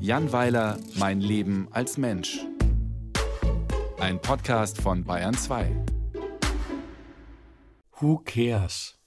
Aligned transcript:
Jan 0.00 0.32
Weiler, 0.32 0.78
Mein 0.94 1.20
Leben 1.20 1.68
als 1.70 1.98
Mensch. 1.98 2.38
Ein 3.98 4.20
Podcast 4.20 4.80
von 4.80 5.04
Bayern 5.04 5.34
2. 5.34 5.84
Who 7.98 8.22
cares? 8.24 8.98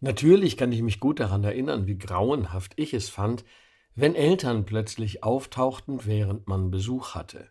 Natürlich 0.00 0.56
kann 0.56 0.72
ich 0.72 0.82
mich 0.82 1.00
gut 1.00 1.20
daran 1.20 1.44
erinnern, 1.44 1.86
wie 1.86 1.98
grauenhaft 1.98 2.72
ich 2.76 2.94
es 2.94 3.08
fand, 3.08 3.44
wenn 3.94 4.14
Eltern 4.14 4.64
plötzlich 4.64 5.22
auftauchten, 5.24 6.04
während 6.04 6.46
man 6.46 6.70
Besuch 6.70 7.14
hatte. 7.14 7.50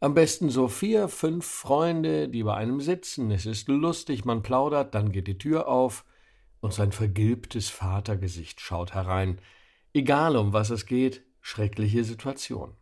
Am 0.00 0.14
besten 0.14 0.50
so 0.50 0.68
vier, 0.68 1.08
fünf 1.08 1.46
Freunde, 1.46 2.28
die 2.28 2.42
bei 2.42 2.54
einem 2.54 2.80
sitzen, 2.80 3.30
es 3.30 3.46
ist 3.46 3.68
lustig, 3.68 4.24
man 4.24 4.42
plaudert, 4.42 4.94
dann 4.94 5.12
geht 5.12 5.26
die 5.26 5.38
Tür 5.38 5.68
auf 5.68 6.04
und 6.60 6.72
sein 6.72 6.92
vergilbtes 6.92 7.70
Vatergesicht 7.70 8.60
schaut 8.60 8.94
herein. 8.94 9.38
Egal 9.94 10.36
um 10.36 10.52
was 10.52 10.70
es 10.70 10.86
geht, 10.86 11.24
schreckliche 11.40 12.02
Situation. 12.02 12.74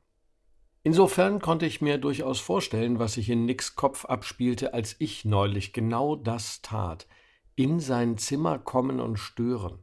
Insofern 0.83 1.41
konnte 1.41 1.67
ich 1.67 1.83
mir 1.83 1.99
durchaus 1.99 2.41
vorstellen, 2.41 2.99
was 2.99 3.15
sich 3.15 3.29
in 3.29 3.45
Nicks 3.45 3.77
Kopf 3.77 4.07
abspielte, 4.07 4.73
als 4.73 4.97
ich 4.99 5.27
neulich 5.27 5.75
genau 5.75 6.17
das 6.17 6.63
tat, 6.63 7.07
in 7.55 7.81
sein 7.81 8.17
Zimmer 8.17 8.59
kommen 8.59 8.99
und 8.99 9.19
stören. 9.19 9.79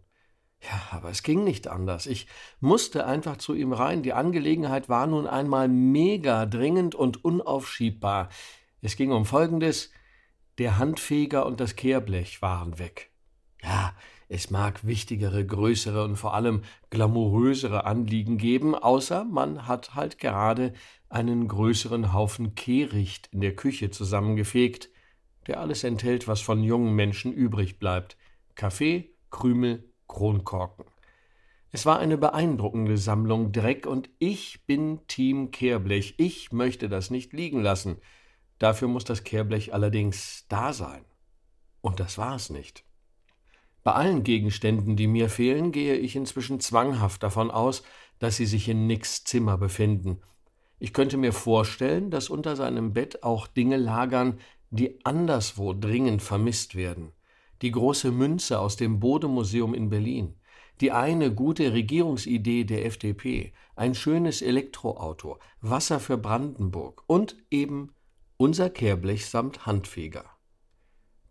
Ja, 0.62 0.82
aber 0.90 1.12
es 1.12 1.22
ging 1.22 1.44
nicht 1.44 1.68
anders. 1.68 2.08
Ich 2.08 2.28
musste 2.60 3.06
einfach 3.06 3.38
zu 3.38 3.54
ihm 3.54 3.74
rein. 3.74 4.02
Die 4.02 4.14
Angelegenheit 4.14 4.90
war 4.90 5.06
nun 5.06 5.28
einmal 5.28 5.68
mega 5.68 6.48
dringend 6.48 6.96
und 6.96 7.24
unaufschiebbar. 7.24 8.30
Es 8.82 8.96
ging 8.96 9.12
um 9.12 9.26
Folgendes. 9.26 9.92
Der 10.58 10.78
Handfeger 10.80 11.46
und 11.46 11.60
das 11.62 11.76
Kehrblech 11.76 12.42
waren 12.42 12.80
weg. 12.80 13.12
Ja, 13.62 13.94
es 14.32 14.52
mag 14.52 14.86
wichtigere, 14.86 15.44
größere 15.44 16.04
und 16.04 16.16
vor 16.16 16.36
allem 16.36 16.62
glamourösere 16.92 17.86
Anliegen 17.86 18.38
geben, 18.38 18.76
außer 18.76 19.26
man 19.26 19.68
hat 19.68 19.96
halt 19.96 20.20
gerade 20.20 20.74
einen 21.10 21.48
größeren 21.48 22.14
Haufen 22.14 22.54
Kehricht 22.54 23.28
in 23.32 23.42
der 23.42 23.56
Küche 23.56 23.90
zusammengefegt, 23.90 24.92
der 25.48 25.60
alles 25.60 25.84
enthält, 25.84 26.28
was 26.28 26.42
von 26.42 26.62
jungen 26.62 26.94
Menschen 26.94 27.34
übrig 27.34 27.80
bleibt. 27.80 28.18
Kaffee, 28.54 29.16
Krümel, 29.32 29.92
Kronkorken. 30.08 30.86
Es 31.72 31.88
war 31.88 31.98
eine 31.98 32.20
beeindruckende 32.20 32.98
Sammlung 32.98 33.52
Dreck 33.52 33.88
und 33.88 34.12
ich 34.20 34.64
bin 34.68 35.00
Team 35.08 35.50
Kehrblech. 35.50 36.16
Ich 36.18 36.52
möchte 36.52 36.88
das 36.88 37.10
nicht 37.10 37.34
liegen 37.34 37.64
lassen. 37.64 37.98
Dafür 38.60 38.90
muss 38.90 39.06
das 39.06 39.24
Kehrblech 39.24 39.74
allerdings 39.74 40.46
da 40.50 40.72
sein. 40.72 41.04
Und 41.82 42.00
das 42.00 42.20
war 42.20 42.36
es 42.36 42.52
nicht. 42.52 42.84
Bei 43.90 43.96
allen 43.96 44.22
Gegenständen, 44.24 44.96
die 44.96 45.08
mir 45.08 45.30
fehlen, 45.30 45.72
gehe 45.72 45.96
ich 45.96 46.16
inzwischen 46.16 46.60
zwanghaft 46.60 47.24
davon 47.24 47.50
aus, 47.50 47.82
dass 48.20 48.38
sie 48.38 48.46
sich 48.46 48.70
in 48.70 48.86
Nicks 48.86 49.24
Zimmer 49.24 49.58
befinden. 49.58 50.22
Ich 50.78 50.94
könnte 50.94 51.18
mir 51.18 51.34
vorstellen, 51.34 52.12
dass 52.12 52.30
unter 52.30 52.56
seinem 52.56 52.94
Bett 52.94 53.24
auch 53.24 53.48
Dinge 53.48 53.78
lagern, 53.78 54.40
die 54.70 55.04
anderswo 55.06 55.74
dringend 55.74 56.22
vermisst 56.22 56.76
werden 56.76 57.14
die 57.64 57.72
große 57.72 58.12
Münze 58.12 58.60
aus 58.60 58.78
dem 58.78 59.00
Bode-Museum 59.00 59.74
in 59.74 59.90
Berlin, 59.90 60.36
die 60.82 60.92
eine 60.92 61.34
gute 61.34 61.74
Regierungsidee 61.74 62.64
der 62.64 62.86
FDP, 62.86 63.54
ein 63.76 63.96
schönes 63.96 64.44
Elektroauto, 64.44 65.40
Wasser 65.62 66.00
für 66.00 66.20
Brandenburg 66.20 67.04
und 67.08 67.38
eben 67.50 67.92
unser 68.38 68.70
Kehrblech 68.70 69.26
samt 69.26 69.66
Handfeger. 69.66 70.26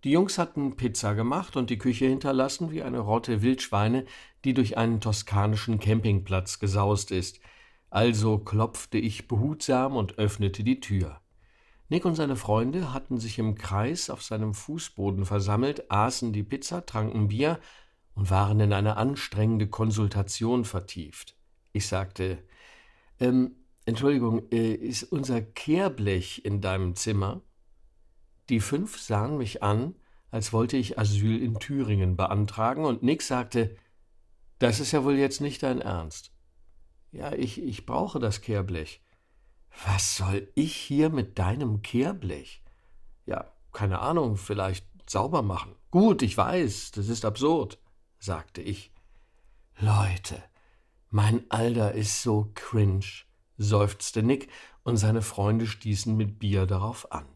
Die 0.05 0.13
Jungs 0.13 0.39
hatten 0.39 0.77
Pizza 0.77 1.15
gemacht 1.15 1.57
und 1.57 1.71
die 1.71 1.79
Küche 1.79 2.07
hinterlassen 2.07 2.71
wie 2.71 2.83
eine 2.83 3.01
Rotte 3.01 3.43
Wildschweine, 3.43 4.05
die 4.45 4.55
durch 4.55 4.79
einen 4.79 5.01
toskanischen 5.01 5.81
Campingplatz 5.81 6.61
gesaust 6.61 7.11
ist. 7.11 7.41
Also 7.91 8.39
klopfte 8.39 8.99
ich 8.99 9.27
behutsam 9.27 9.97
und 9.97 10.19
öffnete 10.19 10.63
die 10.63 10.81
Tür. 10.81 11.21
Nick 11.89 12.05
und 12.05 12.15
seine 12.15 12.37
Freunde 12.37 12.93
hatten 12.93 13.19
sich 13.19 13.39
im 13.39 13.55
Kreis 13.55 14.11
auf 14.11 14.23
seinem 14.23 14.55
Fußboden 14.55 15.25
versammelt, 15.25 15.91
aßen 15.91 16.33
die 16.33 16.43
Pizza, 16.43 16.85
tranken 16.85 17.29
Bier 17.29 17.59
und 18.15 18.31
waren 18.31 18.61
in 18.61 18.73
eine 18.73 18.99
anstrengende 18.99 19.69
Konsultation 19.69 20.65
vertieft. 20.65 21.37
Ich 21.73 21.89
sagte, 21.89 22.45
ähm, 23.19 23.57
Entschuldigung, 23.87 24.51
äh, 24.53 24.75
ist 24.75 25.05
unser 25.05 25.41
Kehrblech 25.41 26.45
in 26.45 26.61
deinem 26.61 26.95
Zimmer? 26.95 27.41
Die 28.49 28.61
fünf 28.61 28.99
sahen 28.99 29.37
mich 29.39 29.63
an, 29.63 29.95
als 30.31 30.53
wollte 30.53 30.77
ich 30.77 30.99
Asyl 30.99 31.43
in 31.43 31.59
Thüringen 31.59 32.17
beantragen, 32.17 32.85
und 32.85 33.03
Nick 33.03 33.23
sagte, 33.23 33.77
das 34.59 34.81
ist 34.81 34.93
ja 34.93 35.05
wohl 35.05 35.17
jetzt 35.17 35.41
nicht 35.41 35.63
dein 35.63 35.81
Ernst. 35.81 36.33
Ja, 37.13 37.33
ich, 37.33 37.63
ich 37.63 37.87
brauche 37.87 38.19
das 38.19 38.41
Kehrblech. 38.41 39.03
Was 39.87 40.17
soll 40.17 40.51
ich 40.55 40.75
hier 40.75 41.11
mit 41.11 41.39
deinem 41.39 41.83
Kehrblech? 41.83 42.63
Ja, 43.27 43.53
keine 43.73 44.01
Ahnung, 44.01 44.37
vielleicht 44.37 44.87
sauber 45.09 45.43
machen. 45.43 45.75
Gut, 45.91 46.23
ich 46.23 46.37
weiß, 46.37 46.91
das 46.93 47.09
ist 47.09 47.25
absurd, 47.25 47.79
sagte 48.19 48.61
ich. 48.61 48.93
Leute, 49.79 50.43
mein 51.11 51.45
Alter 51.51 51.93
ist 51.93 52.23
so 52.23 52.51
cringe, 52.55 53.07
seufzte 53.57 54.23
Nick, 54.23 54.49
und 54.83 54.97
seine 54.97 55.23
Freunde 55.23 55.67
stießen 55.67 56.17
mit 56.17 56.39
Bier 56.39 56.67
darauf 56.67 57.13
an. 57.13 57.27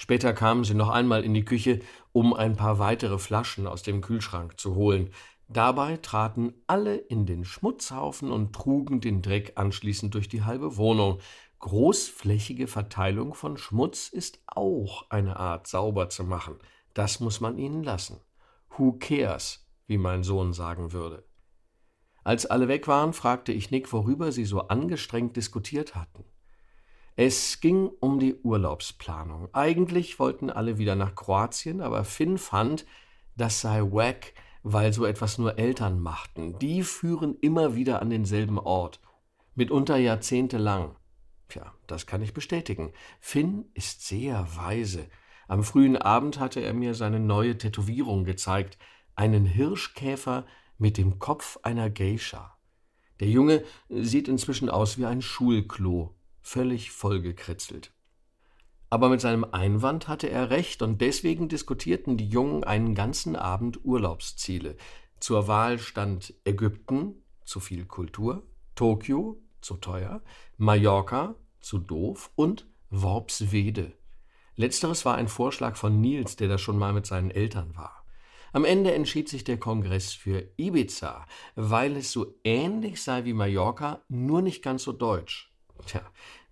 Später 0.00 0.32
kamen 0.32 0.62
sie 0.62 0.74
noch 0.74 0.90
einmal 0.90 1.24
in 1.24 1.34
die 1.34 1.44
Küche, 1.44 1.80
um 2.12 2.32
ein 2.32 2.54
paar 2.54 2.78
weitere 2.78 3.18
Flaschen 3.18 3.66
aus 3.66 3.82
dem 3.82 4.00
Kühlschrank 4.00 4.58
zu 4.58 4.76
holen. 4.76 5.10
Dabei 5.48 5.96
traten 5.96 6.54
alle 6.68 6.94
in 6.94 7.26
den 7.26 7.44
Schmutzhaufen 7.44 8.30
und 8.30 8.52
trugen 8.52 9.00
den 9.00 9.22
Dreck 9.22 9.54
anschließend 9.56 10.14
durch 10.14 10.28
die 10.28 10.44
halbe 10.44 10.76
Wohnung. 10.76 11.18
Großflächige 11.58 12.68
Verteilung 12.68 13.34
von 13.34 13.56
Schmutz 13.56 14.08
ist 14.08 14.40
auch 14.46 15.10
eine 15.10 15.36
Art 15.36 15.66
sauber 15.66 16.08
zu 16.08 16.22
machen. 16.22 16.58
Das 16.94 17.18
muss 17.18 17.40
man 17.40 17.58
ihnen 17.58 17.82
lassen. 17.82 18.20
Who 18.76 18.92
cares, 19.00 19.66
wie 19.88 19.98
mein 19.98 20.22
Sohn 20.22 20.52
sagen 20.52 20.92
würde. 20.92 21.24
Als 22.22 22.46
alle 22.46 22.68
weg 22.68 22.86
waren, 22.86 23.14
fragte 23.14 23.50
ich 23.50 23.72
Nick, 23.72 23.92
worüber 23.92 24.30
sie 24.30 24.44
so 24.44 24.68
angestrengt 24.68 25.34
diskutiert 25.34 25.96
hatten. 25.96 26.24
Es 27.20 27.58
ging 27.58 27.90
um 27.98 28.20
die 28.20 28.36
Urlaubsplanung. 28.44 29.48
Eigentlich 29.52 30.20
wollten 30.20 30.50
alle 30.50 30.78
wieder 30.78 30.94
nach 30.94 31.16
Kroatien, 31.16 31.80
aber 31.80 32.04
Finn 32.04 32.38
fand, 32.38 32.86
das 33.36 33.60
sei 33.60 33.80
wack, 33.82 34.34
weil 34.62 34.92
so 34.92 35.04
etwas 35.04 35.36
nur 35.36 35.58
Eltern 35.58 35.98
machten. 35.98 36.56
Die 36.60 36.84
führen 36.84 37.36
immer 37.40 37.74
wieder 37.74 38.02
an 38.02 38.10
denselben 38.10 38.56
Ort, 38.56 39.00
mitunter 39.56 39.96
jahrzehntelang. 39.96 40.94
Tja, 41.48 41.74
das 41.88 42.06
kann 42.06 42.22
ich 42.22 42.34
bestätigen. 42.34 42.92
Finn 43.18 43.64
ist 43.74 44.06
sehr 44.06 44.46
weise. 44.54 45.08
Am 45.48 45.64
frühen 45.64 45.96
Abend 45.96 46.38
hatte 46.38 46.60
er 46.60 46.72
mir 46.72 46.94
seine 46.94 47.18
neue 47.18 47.58
Tätowierung 47.58 48.26
gezeigt, 48.26 48.78
einen 49.16 49.44
Hirschkäfer 49.44 50.46
mit 50.78 50.96
dem 50.96 51.18
Kopf 51.18 51.58
einer 51.64 51.90
Geisha. 51.90 52.56
Der 53.18 53.28
Junge 53.28 53.64
sieht 53.88 54.28
inzwischen 54.28 54.70
aus 54.70 54.98
wie 54.98 55.06
ein 55.06 55.20
Schulklo, 55.20 56.14
völlig 56.48 56.90
vollgekritzelt. 56.90 57.92
Aber 58.90 59.10
mit 59.10 59.20
seinem 59.20 59.44
Einwand 59.44 60.08
hatte 60.08 60.30
er 60.30 60.48
recht, 60.48 60.80
und 60.80 61.00
deswegen 61.02 61.48
diskutierten 61.48 62.16
die 62.16 62.28
Jungen 62.28 62.64
einen 62.64 62.94
ganzen 62.94 63.36
Abend 63.36 63.84
Urlaubsziele. 63.84 64.76
Zur 65.20 65.46
Wahl 65.46 65.78
stand 65.78 66.32
Ägypten, 66.44 67.22
zu 67.44 67.60
viel 67.60 67.84
Kultur, 67.84 68.46
Tokio, 68.74 69.42
zu 69.60 69.76
teuer, 69.76 70.22
Mallorca, 70.56 71.34
zu 71.60 71.78
doof 71.78 72.30
und 72.34 72.66
Worpswede. 72.88 73.92
Letzteres 74.56 75.04
war 75.04 75.16
ein 75.16 75.28
Vorschlag 75.28 75.76
von 75.76 76.00
Nils, 76.00 76.36
der 76.36 76.48
da 76.48 76.56
schon 76.56 76.78
mal 76.78 76.94
mit 76.94 77.04
seinen 77.04 77.30
Eltern 77.30 77.76
war. 77.76 78.06
Am 78.52 78.64
Ende 78.64 78.94
entschied 78.94 79.28
sich 79.28 79.44
der 79.44 79.58
Kongress 79.58 80.14
für 80.14 80.48
Ibiza, 80.56 81.26
weil 81.54 81.96
es 81.96 82.10
so 82.10 82.34
ähnlich 82.42 83.02
sei 83.02 83.26
wie 83.26 83.34
Mallorca, 83.34 84.00
nur 84.08 84.40
nicht 84.40 84.62
ganz 84.62 84.84
so 84.84 84.92
deutsch. 84.92 85.52
Tja, 85.86 86.02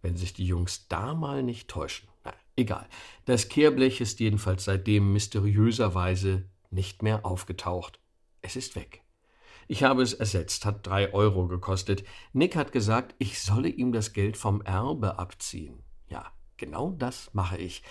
wenn 0.07 0.17
sich 0.17 0.33
die 0.33 0.47
Jungs 0.47 0.87
da 0.87 1.15
mal 1.15 1.43
nicht 1.43 1.67
täuschen. 1.67 2.09
Egal. 2.55 2.87
Das 3.25 3.49
Kehrblech 3.49 4.01
ist 4.01 4.21
jedenfalls 4.21 4.65
seitdem 4.65 5.13
mysteriöserweise 5.13 6.49
nicht 6.71 7.03
mehr 7.03 7.27
aufgetaucht. 7.27 7.99
Es 8.41 8.55
ist 8.55 8.77
weg. 8.77 9.03
Ich 9.67 9.83
habe 9.83 10.03
es 10.03 10.15
ersetzt, 10.15 10.65
hat 10.65 10.87
drei 10.87 11.13
Euro 11.13 11.49
gekostet. 11.49 12.05
Nick 12.33 12.55
hat 12.55 12.71
gesagt, 12.71 13.17
ich 13.19 13.43
solle 13.43 13.69
ihm 13.69 13.91
das 13.91 14.13
Geld 14.13 14.37
vom 14.37 14.63
Erbe 14.63 15.19
abziehen. 15.19 15.83
Ja, 16.09 16.33
genau 16.57 16.93
das 16.93 17.35
mache 17.35 17.59
ich. 17.59 17.83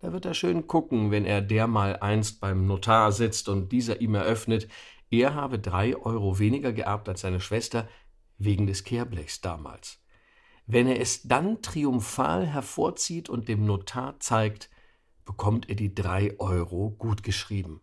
Da 0.00 0.12
wird 0.12 0.24
er 0.24 0.34
schön 0.34 0.66
gucken, 0.66 1.12
wenn 1.12 1.24
er 1.24 1.40
dermal 1.40 2.00
einst 2.00 2.40
beim 2.40 2.66
Notar 2.66 3.12
sitzt 3.12 3.48
und 3.48 3.70
dieser 3.70 4.00
ihm 4.00 4.16
eröffnet, 4.16 4.66
er 5.08 5.34
habe 5.34 5.60
drei 5.60 5.96
Euro 5.96 6.40
weniger 6.40 6.72
geerbt 6.72 7.08
als 7.08 7.20
seine 7.20 7.40
Schwester, 7.40 7.88
wegen 8.38 8.66
des 8.66 8.82
Kehrblechs 8.82 9.40
damals. 9.40 10.00
Wenn 10.72 10.86
er 10.86 11.00
es 11.00 11.22
dann 11.24 11.62
triumphal 11.62 12.46
hervorzieht 12.46 13.28
und 13.28 13.48
dem 13.48 13.66
Notar 13.66 14.20
zeigt, 14.20 14.70
bekommt 15.24 15.68
er 15.68 15.74
die 15.74 15.96
drei 15.96 16.38
Euro 16.38 16.90
gutgeschrieben. 16.96 17.80